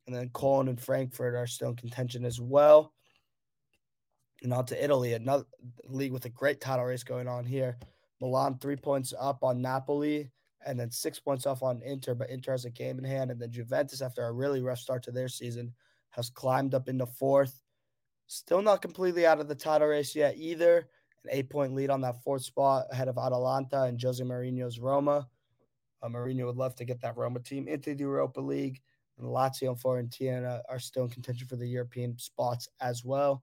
[0.05, 2.93] And then Cologne and Frankfurt are still in contention as well.
[4.43, 5.45] And on to Italy, another
[5.89, 7.77] league with a great title race going on here.
[8.21, 10.31] Milan three points up on Napoli
[10.67, 13.31] and then six points off on Inter, but Inter has a game in hand.
[13.31, 15.73] And then Juventus, after a really rough start to their season,
[16.09, 17.61] has climbed up into fourth.
[18.27, 20.89] Still not completely out of the title race yet either.
[21.23, 25.27] An eight point lead on that fourth spot ahead of Atalanta and Jose Mourinho's Roma.
[26.03, 28.81] Uh, Mourinho would love to get that Roma team into the Europa League.
[29.17, 33.41] And Lazio and Fiorentina are still in contention for the European spots as well.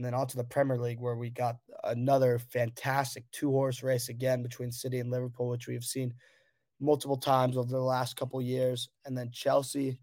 [0.00, 4.08] And then on to the Premier League, where we got another fantastic two horse race
[4.08, 6.14] again between City and Liverpool, which we have seen
[6.80, 8.88] multiple times over the last couple years.
[9.04, 9.98] And then Chelsea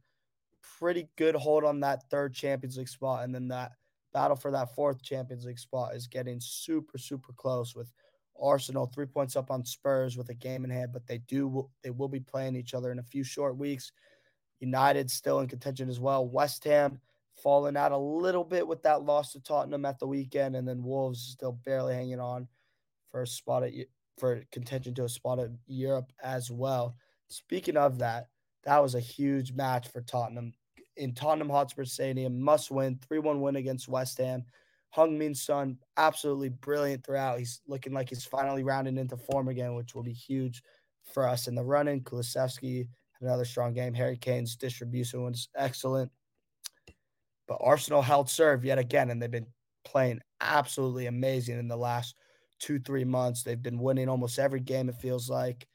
[0.77, 3.23] pretty good hold on that third Champions League spot.
[3.23, 3.71] And then that
[4.13, 7.91] battle for that fourth Champions League spot is getting super, super close with
[8.39, 11.89] Arsenal three points up on Spurs with a game in hand, but they do they
[11.89, 13.91] will be playing each other in a few short weeks.
[14.59, 16.27] United still in contention as well.
[16.27, 16.99] West Ham
[17.41, 20.83] falling out a little bit with that loss to Tottenham at the weekend, and then
[20.83, 22.47] Wolves still barely hanging on
[23.11, 23.73] for a spot at
[24.17, 26.95] for contention to a spot at Europe as well.
[27.29, 28.27] Speaking of that,
[28.63, 30.53] that was a huge match for Tottenham
[30.95, 32.41] in Tottenham Hotspur Stadium.
[32.41, 34.43] Must win, 3 1 win against West Ham.
[34.95, 37.39] Heung-min Son, absolutely brilliant throughout.
[37.39, 40.63] He's looking like he's finally rounding into form again, which will be huge
[41.13, 42.01] for us in the running.
[42.01, 42.87] Kulusevski
[43.19, 43.93] had another strong game.
[43.93, 46.11] Harry Kane's distribution was excellent.
[47.47, 49.47] But Arsenal held serve yet again, and they've been
[49.85, 52.15] playing absolutely amazing in the last
[52.59, 53.43] two, three months.
[53.43, 55.67] They've been winning almost every game, it feels like.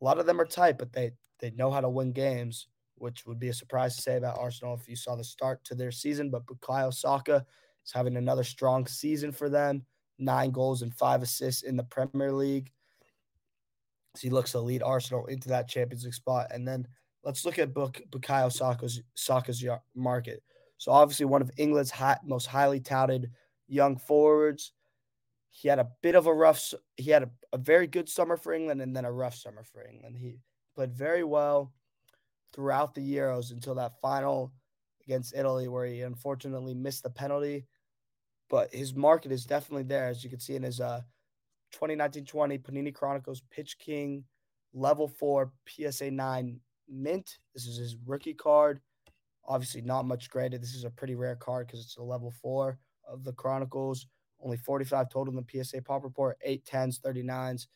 [0.00, 3.26] A lot of them are tight, but they they know how to win games, which
[3.26, 5.92] would be a surprise to say about Arsenal if you saw the start to their
[5.92, 6.30] season.
[6.30, 7.44] But Bukayo Saka
[7.84, 9.84] is having another strong season for them.
[10.18, 12.72] Nine goals and five assists in the Premier League.
[14.16, 16.48] So he looks to lead Arsenal into that Champions League spot.
[16.50, 16.88] And then
[17.22, 19.64] let's look at Buk- Bukayo Saka's, Saka's
[19.94, 20.42] market.
[20.78, 21.92] So obviously one of England's
[22.24, 23.30] most highly touted
[23.66, 24.72] young forwards.
[25.50, 26.72] He had a bit of a rough.
[26.96, 29.86] He had a, a very good summer for England and then a rough summer for
[29.86, 30.16] England.
[30.16, 30.38] He
[30.74, 31.72] played very well
[32.52, 34.52] throughout the Euros until that final
[35.04, 37.66] against Italy, where he unfortunately missed the penalty.
[38.48, 41.00] But his market is definitely there, as you can see in his uh,
[41.74, 44.24] 2019-20 Panini Chronicles Pitch King
[44.72, 47.38] Level Four PSA nine mint.
[47.54, 48.80] This is his rookie card.
[49.48, 50.62] Obviously, not much graded.
[50.62, 54.06] This is a pretty rare card because it's a level four of the Chronicles.
[54.40, 57.66] Only 45 total in the PSA Pop Report, 8 10s, 39s.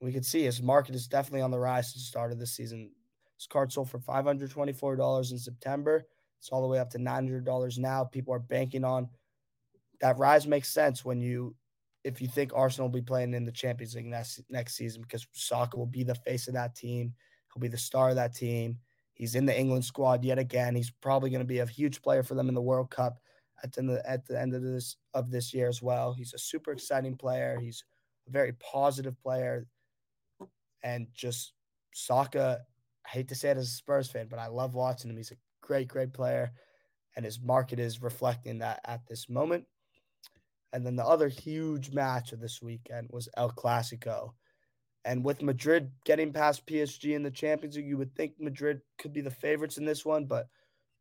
[0.00, 2.46] We can see his market is definitely on the rise since the start of the
[2.46, 2.90] season.
[3.36, 6.06] This card sold for $524 in September.
[6.38, 8.04] It's all the way up to $900 now.
[8.04, 9.08] People are banking on
[10.00, 11.54] that rise makes sense when you
[12.04, 15.26] if you think Arsenal will be playing in the Champions League next next season because
[15.32, 17.14] Saka will be the face of that team.
[17.52, 18.78] He'll be the star of that team.
[19.14, 20.74] He's in the England squad yet again.
[20.74, 23.18] He's probably going to be a huge player for them in the World Cup
[23.62, 26.12] at the, at the end of this of this year as well.
[26.12, 27.58] He's a super exciting player.
[27.60, 27.84] He's
[28.26, 29.66] a very positive player,
[30.82, 31.52] and just
[31.92, 32.60] Saka.
[33.06, 35.16] I hate to say it as a Spurs fan, but I love watching him.
[35.16, 36.52] He's a great, great player,
[37.16, 39.66] and his market is reflecting that at this moment.
[40.72, 44.32] And then the other huge match of this weekend was El Clasico.
[45.04, 49.12] And with Madrid getting past PSG in the Champions League, you would think Madrid could
[49.12, 50.48] be the favorites in this one, but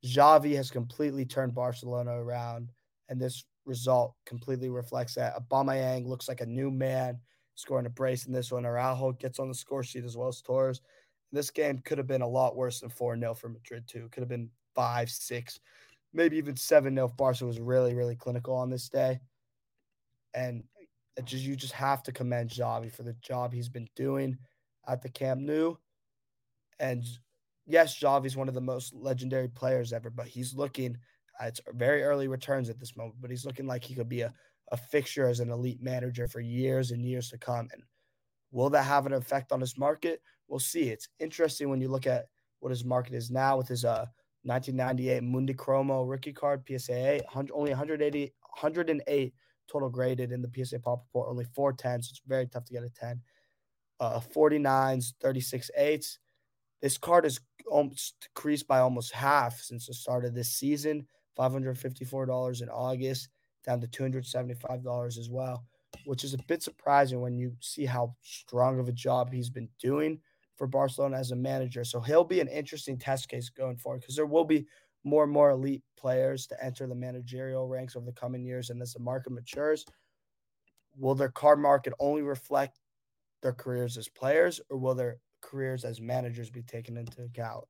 [0.05, 2.69] Xavi has completely turned Barcelona around,
[3.07, 5.35] and this result completely reflects that.
[5.35, 7.17] Aubameyang looks like a new man,
[7.55, 8.65] scoring a brace in this one.
[8.65, 10.81] Araujo gets on the score sheet as well as Torres.
[11.31, 14.09] This game could have been a lot worse than 4 0 for Madrid, too.
[14.11, 15.59] Could have been 5 6,
[16.13, 19.19] maybe even 7 0 if Barca was really, really clinical on this day.
[20.33, 20.63] And
[21.23, 24.37] just you just have to commend Xavi for the job he's been doing
[24.87, 25.75] at the Camp Nou.
[26.79, 27.05] And
[27.65, 30.97] yes, Xavi's one of the most legendary players ever, but he's looking
[31.39, 34.33] uh, very early returns at this moment, but he's looking like he could be a,
[34.71, 37.69] a fixture as an elite manager for years and years to come.
[37.71, 37.83] And
[38.51, 40.21] will that have an effect on his market?
[40.47, 40.89] We'll see.
[40.89, 42.27] It's interesting when you look at
[42.59, 44.05] what his market is now with his uh
[44.43, 47.21] 1998 Mundicromo rookie card, PSA 8,
[47.53, 49.33] only 180, 108
[49.67, 52.07] total graded in the PSA Pop Report, only four tens.
[52.07, 53.21] So it's very tough to get a 10.
[53.99, 56.19] Uh, 49s, 36 eights.
[56.81, 61.07] This card is almost decreased by almost half since the start of this season.
[61.37, 63.29] $554 in August,
[63.65, 65.65] down to $275 as well,
[66.05, 69.69] which is a bit surprising when you see how strong of a job he's been
[69.79, 70.19] doing
[70.55, 71.83] for Barcelona as a manager.
[71.83, 74.67] So he'll be an interesting test case going forward because there will be
[75.03, 78.69] more and more elite players to enter the managerial ranks over the coming years.
[78.69, 79.85] And as the market matures,
[80.97, 82.79] will their card market only reflect
[83.41, 87.65] their careers as players or will their careers as managers be taken into account?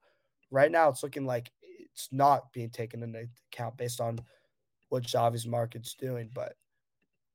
[0.51, 4.19] Right now, it's looking like it's not being taken into account based on
[4.89, 6.29] what Xavi's market's doing.
[6.33, 6.53] But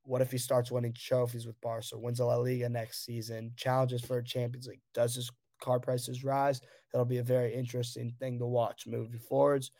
[0.04, 4.00] what if he starts winning trophies with Barca, wins a La Liga next season, challenges
[4.02, 4.80] for a Champions League?
[4.94, 5.30] Does his
[5.60, 6.60] car prices rise.
[6.92, 9.70] That'll be a very interesting thing to watch moving forwards.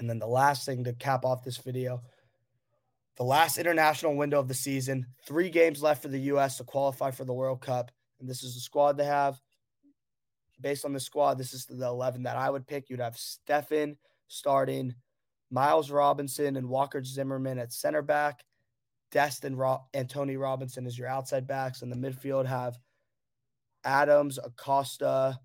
[0.00, 2.02] And then the last thing to cap off this video
[3.16, 6.56] the last international window of the season, three games left for the U.S.
[6.58, 7.92] to qualify for the World Cup.
[8.20, 9.40] And this is the squad they have.
[10.60, 12.88] Based on the squad, this is the 11 that I would pick.
[12.88, 13.96] You'd have Steffen
[14.28, 14.94] starting,
[15.50, 18.40] Miles Robinson and Walker Zimmerman at center back,
[19.12, 21.82] Destin Ro- and Tony Robinson as your outside backs.
[21.82, 22.78] In the midfield, have
[23.84, 25.38] Adams, Acosta,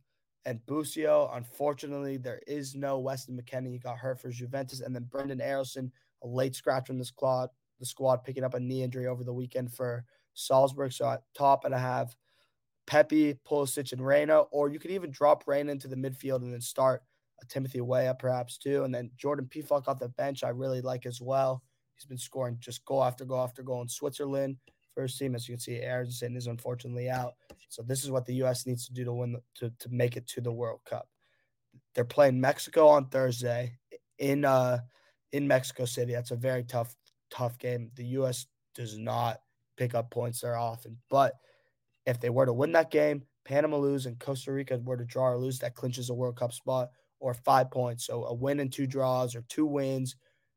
[0.46, 1.30] and Busio.
[1.34, 3.72] Unfortunately, there is no Weston McKennie.
[3.72, 4.82] He got hurt for Juventus.
[4.82, 5.92] And then Brenden Aaronson,
[6.24, 9.34] a late scratch from the squad, the squad picking up a knee injury over the
[9.34, 10.92] weekend for Salzburg.
[10.94, 12.16] So at top, and I have
[12.88, 14.40] Pepi, Pulisic, and Reyna.
[14.52, 17.04] Or you could even drop Reyna into the midfield and then start
[17.42, 18.84] a Timothy Weah perhaps too.
[18.84, 21.64] And then Jordan Pefok off the bench, I really like as well.
[21.96, 24.58] He's been scoring just goal after goal after goal in Switzerland
[24.94, 25.36] first team.
[25.36, 27.34] As you can see, Aaronson is unfortunately out.
[27.70, 28.66] So this is what the U.S.
[28.66, 31.08] needs to do to win to, to make it to the World Cup.
[31.96, 33.78] They're playing Mexico on Thursday
[34.18, 34.80] in uh
[35.32, 36.14] in Mexico City.
[36.14, 36.96] That's a very tough
[37.30, 37.92] tough game.
[37.96, 38.48] The U.S.
[38.76, 39.40] does not
[39.78, 41.34] pick up points there often, but
[42.06, 45.30] if they were to win that game, Panama lose and Costa Rica were to draw
[45.30, 48.06] or lose, that clinches a World Cup spot or five points.
[48.06, 50.16] So a win and two draws or two wins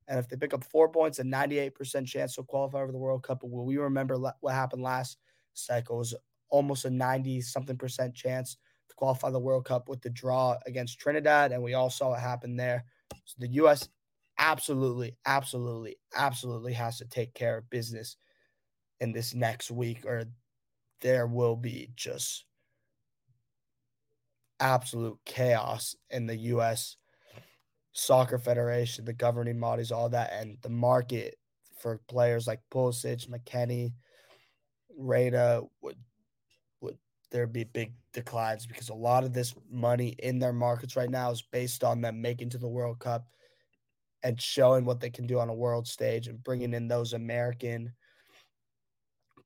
[0.09, 3.23] And if they pick up four points, a 98% chance to qualify for the World
[3.23, 3.41] Cup.
[3.41, 5.19] But will we remember what happened last
[5.55, 5.97] cycle?
[5.97, 6.15] It was
[6.49, 8.57] almost a 90 something percent chance
[8.89, 11.53] to qualify the World Cup with the draw against Trinidad.
[11.53, 12.85] And we all saw what happened there.
[13.25, 13.89] So the U.S.
[14.39, 18.17] absolutely, absolutely, absolutely has to take care of business
[19.01, 20.25] in this next week, or
[21.01, 22.45] there will be just
[24.61, 26.97] absolute chaos in the U.S.
[27.93, 31.37] Soccer Federation, the governing bodies, all that, and the market
[31.79, 33.93] for players like Pulisic, McKennie,
[34.97, 35.97] Reyna would
[36.81, 36.99] would
[37.31, 41.31] there be big declines because a lot of this money in their markets right now
[41.31, 43.27] is based on them making to the World Cup
[44.23, 47.93] and showing what they can do on a world stage and bringing in those American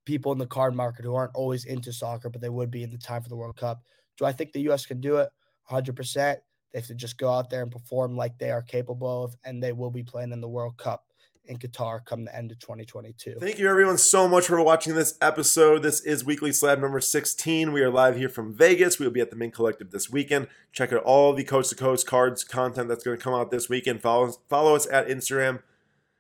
[0.05, 2.91] people in the card market who aren't always into soccer, but they would be in
[2.91, 3.83] the time for the World Cup.
[4.19, 4.87] Do I think the U.S.
[4.87, 5.29] can do it?
[5.71, 6.37] 100%.
[6.77, 9.63] They have to just go out there and perform like they are capable of, and
[9.63, 11.07] they will be playing in the World Cup
[11.47, 13.37] in Qatar come the end of 2022.
[13.41, 15.83] Thank you, everyone, so much for watching this episode.
[15.83, 17.73] This is Weekly Slab number 16.
[17.73, 18.99] We are live here from Vegas.
[18.99, 20.49] We will be at the Mint Collective this weekend.
[20.71, 23.71] Check out all the coast to coast cards content that's going to come out this
[23.71, 24.03] weekend.
[24.03, 25.63] Follow, follow us at Instagram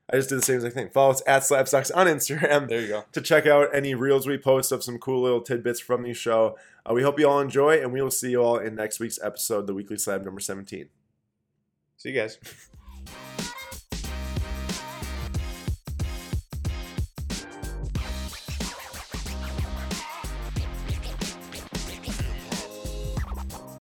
[0.08, 0.90] I just did the same exact thing.
[0.90, 2.68] Follow us at Slabstox on Instagram.
[2.68, 3.04] There you go.
[3.12, 6.56] To check out any reels we post of some cool little tidbits from the show.
[6.88, 9.18] Uh, we hope you all enjoy, and we will see you all in next week's
[9.22, 10.88] episode, the Weekly Slab number 17.
[11.96, 12.38] See you guys.